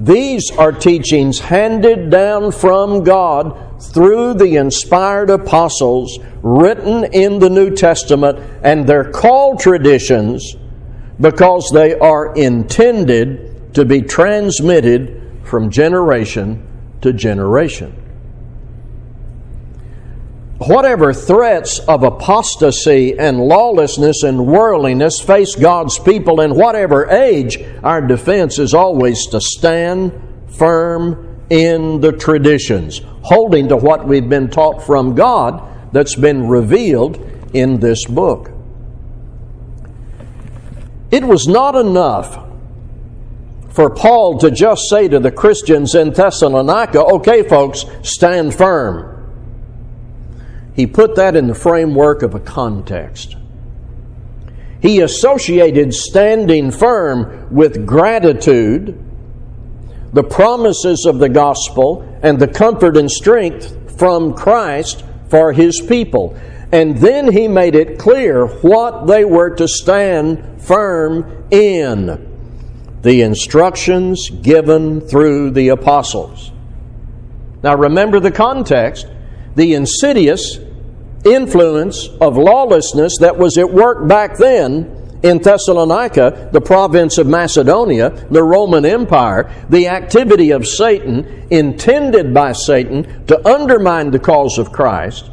These 0.00 0.50
are 0.50 0.72
teachings 0.72 1.38
handed 1.38 2.10
down 2.10 2.50
from 2.50 3.04
God 3.04 3.80
through 3.80 4.34
the 4.34 4.56
inspired 4.56 5.30
apostles 5.30 6.18
written 6.42 7.04
in 7.12 7.38
the 7.38 7.48
New 7.48 7.70
Testament, 7.70 8.40
and 8.64 8.88
they're 8.88 9.12
called 9.12 9.60
traditions 9.60 10.56
because 11.20 11.70
they 11.72 11.96
are 11.96 12.34
intended 12.34 13.72
to 13.74 13.84
be 13.84 14.02
transmitted 14.02 15.38
from 15.44 15.70
generation 15.70 16.66
to 17.02 17.12
generation. 17.12 18.01
Whatever 20.66 21.12
threats 21.12 21.80
of 21.80 22.04
apostasy 22.04 23.18
and 23.18 23.40
lawlessness 23.40 24.22
and 24.22 24.46
worldliness 24.46 25.20
face 25.20 25.56
God's 25.56 25.98
people 25.98 26.40
in 26.40 26.54
whatever 26.54 27.10
age, 27.10 27.58
our 27.82 28.00
defense 28.00 28.58
is 28.58 28.72
always 28.72 29.26
to 29.28 29.40
stand 29.40 30.12
firm 30.56 31.44
in 31.50 32.00
the 32.00 32.12
traditions, 32.12 33.00
holding 33.22 33.68
to 33.68 33.76
what 33.76 34.06
we've 34.06 34.28
been 34.28 34.50
taught 34.50 34.84
from 34.84 35.14
God 35.14 35.92
that's 35.92 36.14
been 36.14 36.46
revealed 36.46 37.16
in 37.52 37.80
this 37.80 38.04
book. 38.04 38.50
It 41.10 41.24
was 41.24 41.46
not 41.48 41.74
enough 41.74 42.48
for 43.70 43.90
Paul 43.90 44.38
to 44.38 44.50
just 44.50 44.82
say 44.88 45.08
to 45.08 45.18
the 45.18 45.32
Christians 45.32 45.94
in 45.94 46.10
Thessalonica, 46.10 47.02
okay, 47.04 47.42
folks, 47.42 47.84
stand 48.02 48.54
firm. 48.54 49.11
He 50.74 50.86
put 50.86 51.16
that 51.16 51.36
in 51.36 51.46
the 51.46 51.54
framework 51.54 52.22
of 52.22 52.34
a 52.34 52.40
context. 52.40 53.36
He 54.80 55.00
associated 55.00 55.94
standing 55.94 56.70
firm 56.70 57.54
with 57.54 57.86
gratitude 57.86 58.98
the 60.12 60.22
promises 60.22 61.06
of 61.06 61.18
the 61.18 61.28
gospel 61.28 62.02
and 62.22 62.38
the 62.38 62.48
comfort 62.48 62.96
and 62.96 63.10
strength 63.10 63.98
from 63.98 64.34
Christ 64.34 65.04
for 65.28 65.52
his 65.52 65.80
people. 65.80 66.36
And 66.70 66.98
then 66.98 67.32
he 67.32 67.48
made 67.48 67.74
it 67.74 67.98
clear 67.98 68.46
what 68.46 69.06
they 69.06 69.24
were 69.24 69.54
to 69.56 69.68
stand 69.68 70.62
firm 70.62 71.46
in 71.50 72.28
the 73.02 73.22
instructions 73.22 74.30
given 74.30 75.00
through 75.00 75.50
the 75.50 75.68
apostles. 75.68 76.52
Now 77.62 77.76
remember 77.76 78.20
the 78.20 78.30
context 78.30 79.06
the 79.54 79.74
insidious 79.74 80.58
influence 81.24 82.08
of 82.20 82.36
lawlessness 82.36 83.18
that 83.20 83.38
was 83.38 83.58
at 83.58 83.70
work 83.70 84.08
back 84.08 84.36
then 84.36 84.98
in 85.22 85.38
Thessalonica, 85.38 86.50
the 86.52 86.60
province 86.60 87.16
of 87.18 87.26
Macedonia, 87.26 88.10
the 88.30 88.42
Roman 88.42 88.84
Empire, 88.84 89.52
the 89.68 89.88
activity 89.88 90.50
of 90.50 90.66
Satan 90.66 91.46
intended 91.50 92.34
by 92.34 92.52
Satan 92.52 93.24
to 93.26 93.48
undermine 93.48 94.10
the 94.10 94.18
cause 94.18 94.58
of 94.58 94.72
Christ, 94.72 95.30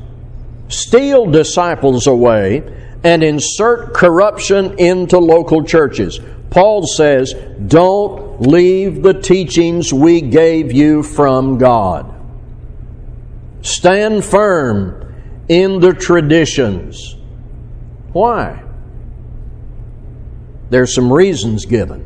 steal 0.67 1.25
disciples 1.25 2.05
away, 2.05 2.63
and 3.03 3.23
insert 3.23 3.93
corruption 3.93 4.77
into 4.77 5.17
local 5.17 5.63
churches. 5.63 6.19
Paul 6.49 6.85
says, 6.85 7.33
Don't 7.67 8.41
leave 8.41 9.01
the 9.01 9.19
teachings 9.19 9.93
we 9.93 10.21
gave 10.21 10.71
you 10.71 11.01
from 11.01 11.57
God. 11.57 12.18
Stand 13.61 14.23
firm 14.23 15.45
in 15.47 15.79
the 15.79 15.93
traditions. 15.93 17.15
Why? 18.13 18.63
There's 20.69 20.93
some 20.93 21.11
reasons 21.11 21.65
given. 21.65 22.05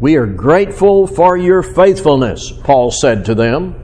We 0.00 0.16
are 0.16 0.26
grateful 0.26 1.06
for 1.06 1.36
your 1.36 1.62
faithfulness, 1.62 2.52
Paul 2.64 2.90
said 2.90 3.26
to 3.26 3.34
them. 3.34 3.76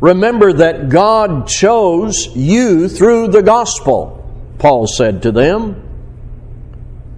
Remember 0.00 0.52
that 0.54 0.88
God 0.88 1.46
chose 1.46 2.34
you 2.34 2.88
through 2.88 3.28
the 3.28 3.42
gospel, 3.42 4.20
Paul 4.58 4.86
said 4.86 5.22
to 5.22 5.32
them. 5.32 5.80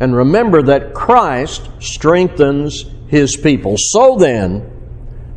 And 0.00 0.14
remember 0.14 0.62
that 0.62 0.94
Christ 0.94 1.70
strengthens 1.80 2.84
his 3.08 3.36
people. 3.36 3.76
So 3.78 4.16
then, 4.16 4.70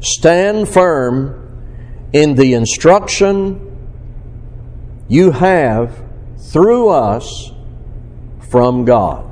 stand 0.02 0.68
firm 0.68 1.49
in 2.14 2.36
the 2.36 2.54
instruction 2.54 3.66
you 5.08 5.32
have 5.32 6.02
through 6.38 6.90
us 6.90 7.52
from 8.50 8.86
God. 8.86 9.26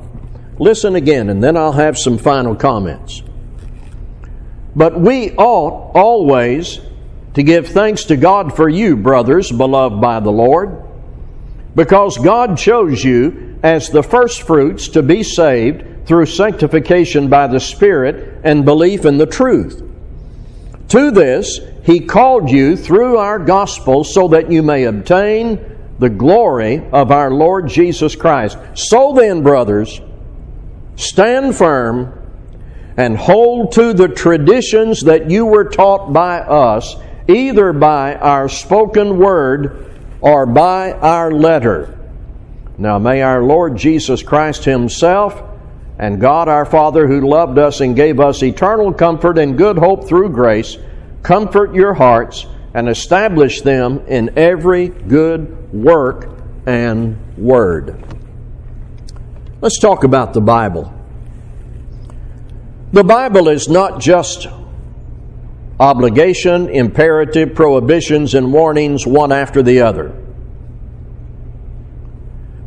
Listen 0.59 0.95
again, 0.95 1.29
and 1.29 1.43
then 1.43 1.55
I'll 1.55 1.71
have 1.71 1.97
some 1.97 2.17
final 2.17 2.55
comments. 2.55 3.21
But 4.75 4.99
we 4.99 5.31
ought 5.35 5.91
always 5.95 6.79
to 7.35 7.43
give 7.43 7.67
thanks 7.67 8.05
to 8.05 8.17
God 8.17 8.55
for 8.55 8.67
you, 8.67 8.95
brothers, 8.95 9.51
beloved 9.51 10.01
by 10.01 10.19
the 10.19 10.31
Lord, 10.31 10.83
because 11.75 12.17
God 12.17 12.57
chose 12.57 13.03
you 13.03 13.59
as 13.61 13.89
the 13.89 14.03
firstfruits 14.03 14.89
to 14.89 15.03
be 15.03 15.23
saved 15.23 16.07
through 16.07 16.25
sanctification 16.25 17.29
by 17.29 17.47
the 17.47 17.59
Spirit 17.59 18.41
and 18.43 18.65
belief 18.65 19.05
in 19.05 19.17
the 19.17 19.25
truth. 19.25 19.86
To 20.89 21.11
this, 21.11 21.59
He 21.83 22.01
called 22.01 22.49
you 22.49 22.77
through 22.77 23.17
our 23.17 23.39
gospel 23.39 24.03
so 24.03 24.29
that 24.29 24.51
you 24.51 24.63
may 24.63 24.85
obtain 24.85 25.77
the 25.99 26.09
glory 26.09 26.87
of 26.91 27.11
our 27.11 27.31
Lord 27.31 27.67
Jesus 27.67 28.15
Christ. 28.15 28.57
So 28.75 29.13
then, 29.13 29.41
brothers, 29.41 29.99
stand 30.95 31.55
firm 31.55 32.13
and 32.95 33.17
hold 33.17 33.73
to 33.73 33.93
the 33.93 34.07
traditions 34.07 35.01
that 35.01 35.29
you 35.29 35.45
were 35.45 35.65
taught 35.65 36.13
by 36.13 36.39
us, 36.39 36.95
either 37.27 37.73
by 37.73 38.15
our 38.15 38.49
spoken 38.49 39.17
word 39.17 39.91
or 40.21 40.45
by 40.45 40.93
our 40.93 41.31
letter. 41.31 41.93
Now 42.77 42.99
may 42.99 43.21
our 43.21 43.43
Lord 43.43 43.75
Jesus 43.75 44.23
Christ 44.23 44.65
Himself 44.65 45.43
and 45.99 46.21
God 46.21 46.47
our 46.47 46.65
Father, 46.65 47.07
who 47.07 47.27
loved 47.27 47.57
us 47.57 47.81
and 47.81 47.95
gave 47.95 48.19
us 48.19 48.43
eternal 48.43 48.93
comfort 48.93 49.37
and 49.37 49.57
good 49.57 49.77
hope 49.77 50.07
through 50.07 50.29
grace, 50.29 50.77
comfort 51.23 51.73
your 51.73 51.93
hearts 51.93 52.45
and 52.73 52.87
establish 52.87 53.61
them 53.61 54.05
in 54.07 54.37
every 54.37 54.89
good 54.89 55.73
work, 55.73 56.37
and 56.67 57.17
word. 57.37 58.03
Let's 59.61 59.79
talk 59.79 60.03
about 60.03 60.33
the 60.33 60.41
Bible. 60.41 60.93
The 62.91 63.03
Bible 63.03 63.47
is 63.47 63.69
not 63.69 63.99
just 63.99 64.47
obligation, 65.79 66.69
imperative, 66.69 67.55
prohibitions, 67.55 68.35
and 68.35 68.51
warnings 68.51 69.07
one 69.07 69.31
after 69.31 69.63
the 69.63 69.81
other. 69.81 70.15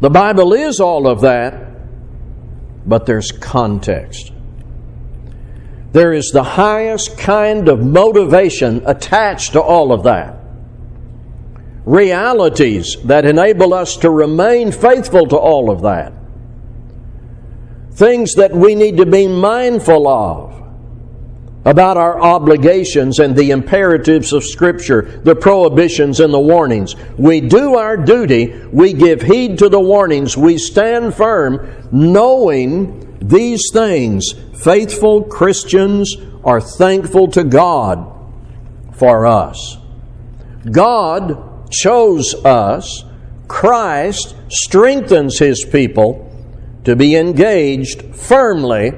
The 0.01 0.11
Bible 0.11 0.55
is 0.55 0.81
all 0.81 1.07
of 1.07 1.21
that, 1.21 1.70
but 2.91 3.07
there's 3.07 3.31
context. 3.31 4.33
There 5.93 6.13
is 6.13 6.31
the 6.33 6.43
highest 6.43 7.17
kind 7.17 7.69
of 7.69 7.81
motivation 7.81 8.83
attached 8.85 9.53
to 9.53 9.63
all 9.63 9.93
of 9.93 10.03
that. 10.03 10.37
Realities 11.85 12.97
that 13.05 13.25
enable 13.25 13.73
us 13.73 13.97
to 13.99 14.11
remain 14.11 14.73
faithful 14.73 15.27
to 15.29 15.37
all 15.37 15.71
of 15.71 15.83
that. 15.83 16.13
Things 17.93 18.35
that 18.35 18.53
we 18.53 18.75
need 18.75 18.97
to 18.97 19.07
be 19.07 19.29
mindful 19.29 20.09
of 20.09 20.60
about 21.65 21.97
our 21.97 22.21
obligations 22.21 23.19
and 23.19 23.37
the 23.37 23.51
imperatives 23.51 24.33
of 24.33 24.45
Scripture, 24.45 25.21
the 25.25 25.35
prohibitions 25.35 26.21
and 26.21 26.33
the 26.33 26.41
warnings. 26.41 26.97
We 27.19 27.41
do 27.41 27.77
our 27.77 27.97
duty, 27.97 28.55
we 28.73 28.95
give 28.95 29.23
heed 29.23 29.59
to 29.59 29.69
the 29.69 29.81
warnings, 29.81 30.37
we 30.37 30.57
stand 30.57 31.15
firm, 31.15 31.89
knowing 31.93 33.19
these 33.21 33.69
things. 33.73 34.33
Faithful 34.55 35.25
Christians 35.25 36.17
are 36.45 36.61
thankful 36.61 37.29
to 37.29 37.45
God 37.45 38.07
for 38.95 39.27
us. 39.27 39.77
God 40.71 41.71
chose 41.71 42.35
us, 42.45 43.05
Christ 43.49 44.35
strengthens 44.49 45.39
His 45.39 45.67
people 45.71 46.27
to 46.85 46.97
be 46.97 47.17
engaged 47.17 48.15
firmly 48.15 48.93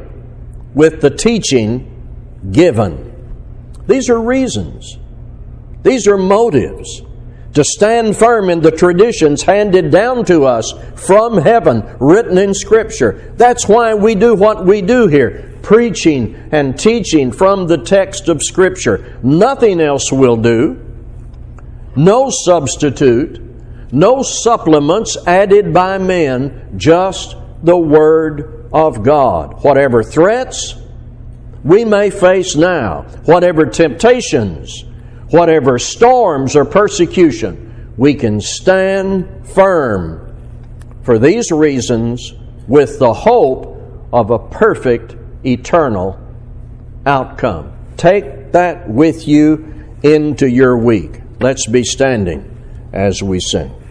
with 0.75 1.01
the 1.01 1.11
teaching 1.11 1.92
given. 2.51 3.09
These 3.87 4.09
are 4.09 4.21
reasons, 4.21 4.99
these 5.83 6.07
are 6.09 6.19
motives 6.19 7.03
to 7.55 7.65
stand 7.65 8.17
firm 8.17 8.49
in 8.49 8.61
the 8.61 8.71
traditions 8.71 9.43
handed 9.43 9.91
down 9.91 10.25
to 10.25 10.45
us 10.45 10.73
from 10.97 11.37
heaven, 11.37 11.85
written 12.01 12.39
in 12.39 12.55
Scripture. 12.55 13.35
That's 13.37 13.69
why 13.69 13.95
we 13.95 14.15
do 14.15 14.35
what 14.35 14.65
we 14.65 14.83
do 14.83 15.07
here 15.07 15.51
preaching 15.63 16.35
and 16.51 16.77
teaching 16.77 17.31
from 17.31 17.69
the 17.69 17.79
text 17.79 18.29
of 18.29 18.43
Scripture. 18.43 19.19
Nothing 19.23 19.81
else 19.81 20.11
will 20.11 20.37
do, 20.37 20.85
no 21.95 22.31
substitute, 22.31 23.41
no 23.93 24.23
supplements 24.23 25.17
added 25.27 25.73
by 25.73 25.99
men, 25.99 26.75
just 26.77 27.37
the 27.63 27.77
Word 27.77 28.69
of 28.73 29.05
God. 29.05 29.63
Whatever 29.63 30.03
threats, 30.03 30.75
we 31.65 31.85
may 31.85 32.11
face 32.11 32.57
now, 32.57 33.03
whatever 33.25 33.67
temptations, 33.67 34.85
whatever 35.31 35.79
storms 35.79 36.57
or 36.57 36.65
persecution, 36.65 37.95
we 37.97 38.15
can 38.15 38.41
stand 38.41 39.47
firm 39.49 40.35
for 41.03 41.19
these 41.19 41.51
reasons 41.51 42.33
with 42.67 42.99
the 42.99 43.13
hope 43.13 44.09
of 44.13 44.31
a 44.31 44.39
perfect 44.39 45.17
eternal 45.45 46.19
outcome. 47.07 47.73
Take 47.97 48.53
that 48.53 48.89
with 48.89 49.27
you 49.27 49.97
into 50.03 50.49
your 50.49 50.77
week. 50.77 51.21
Let's 51.41 51.67
be 51.67 51.85
standing 51.85 52.49
as 52.93 53.23
we 53.23 53.41
sing. 53.41 53.82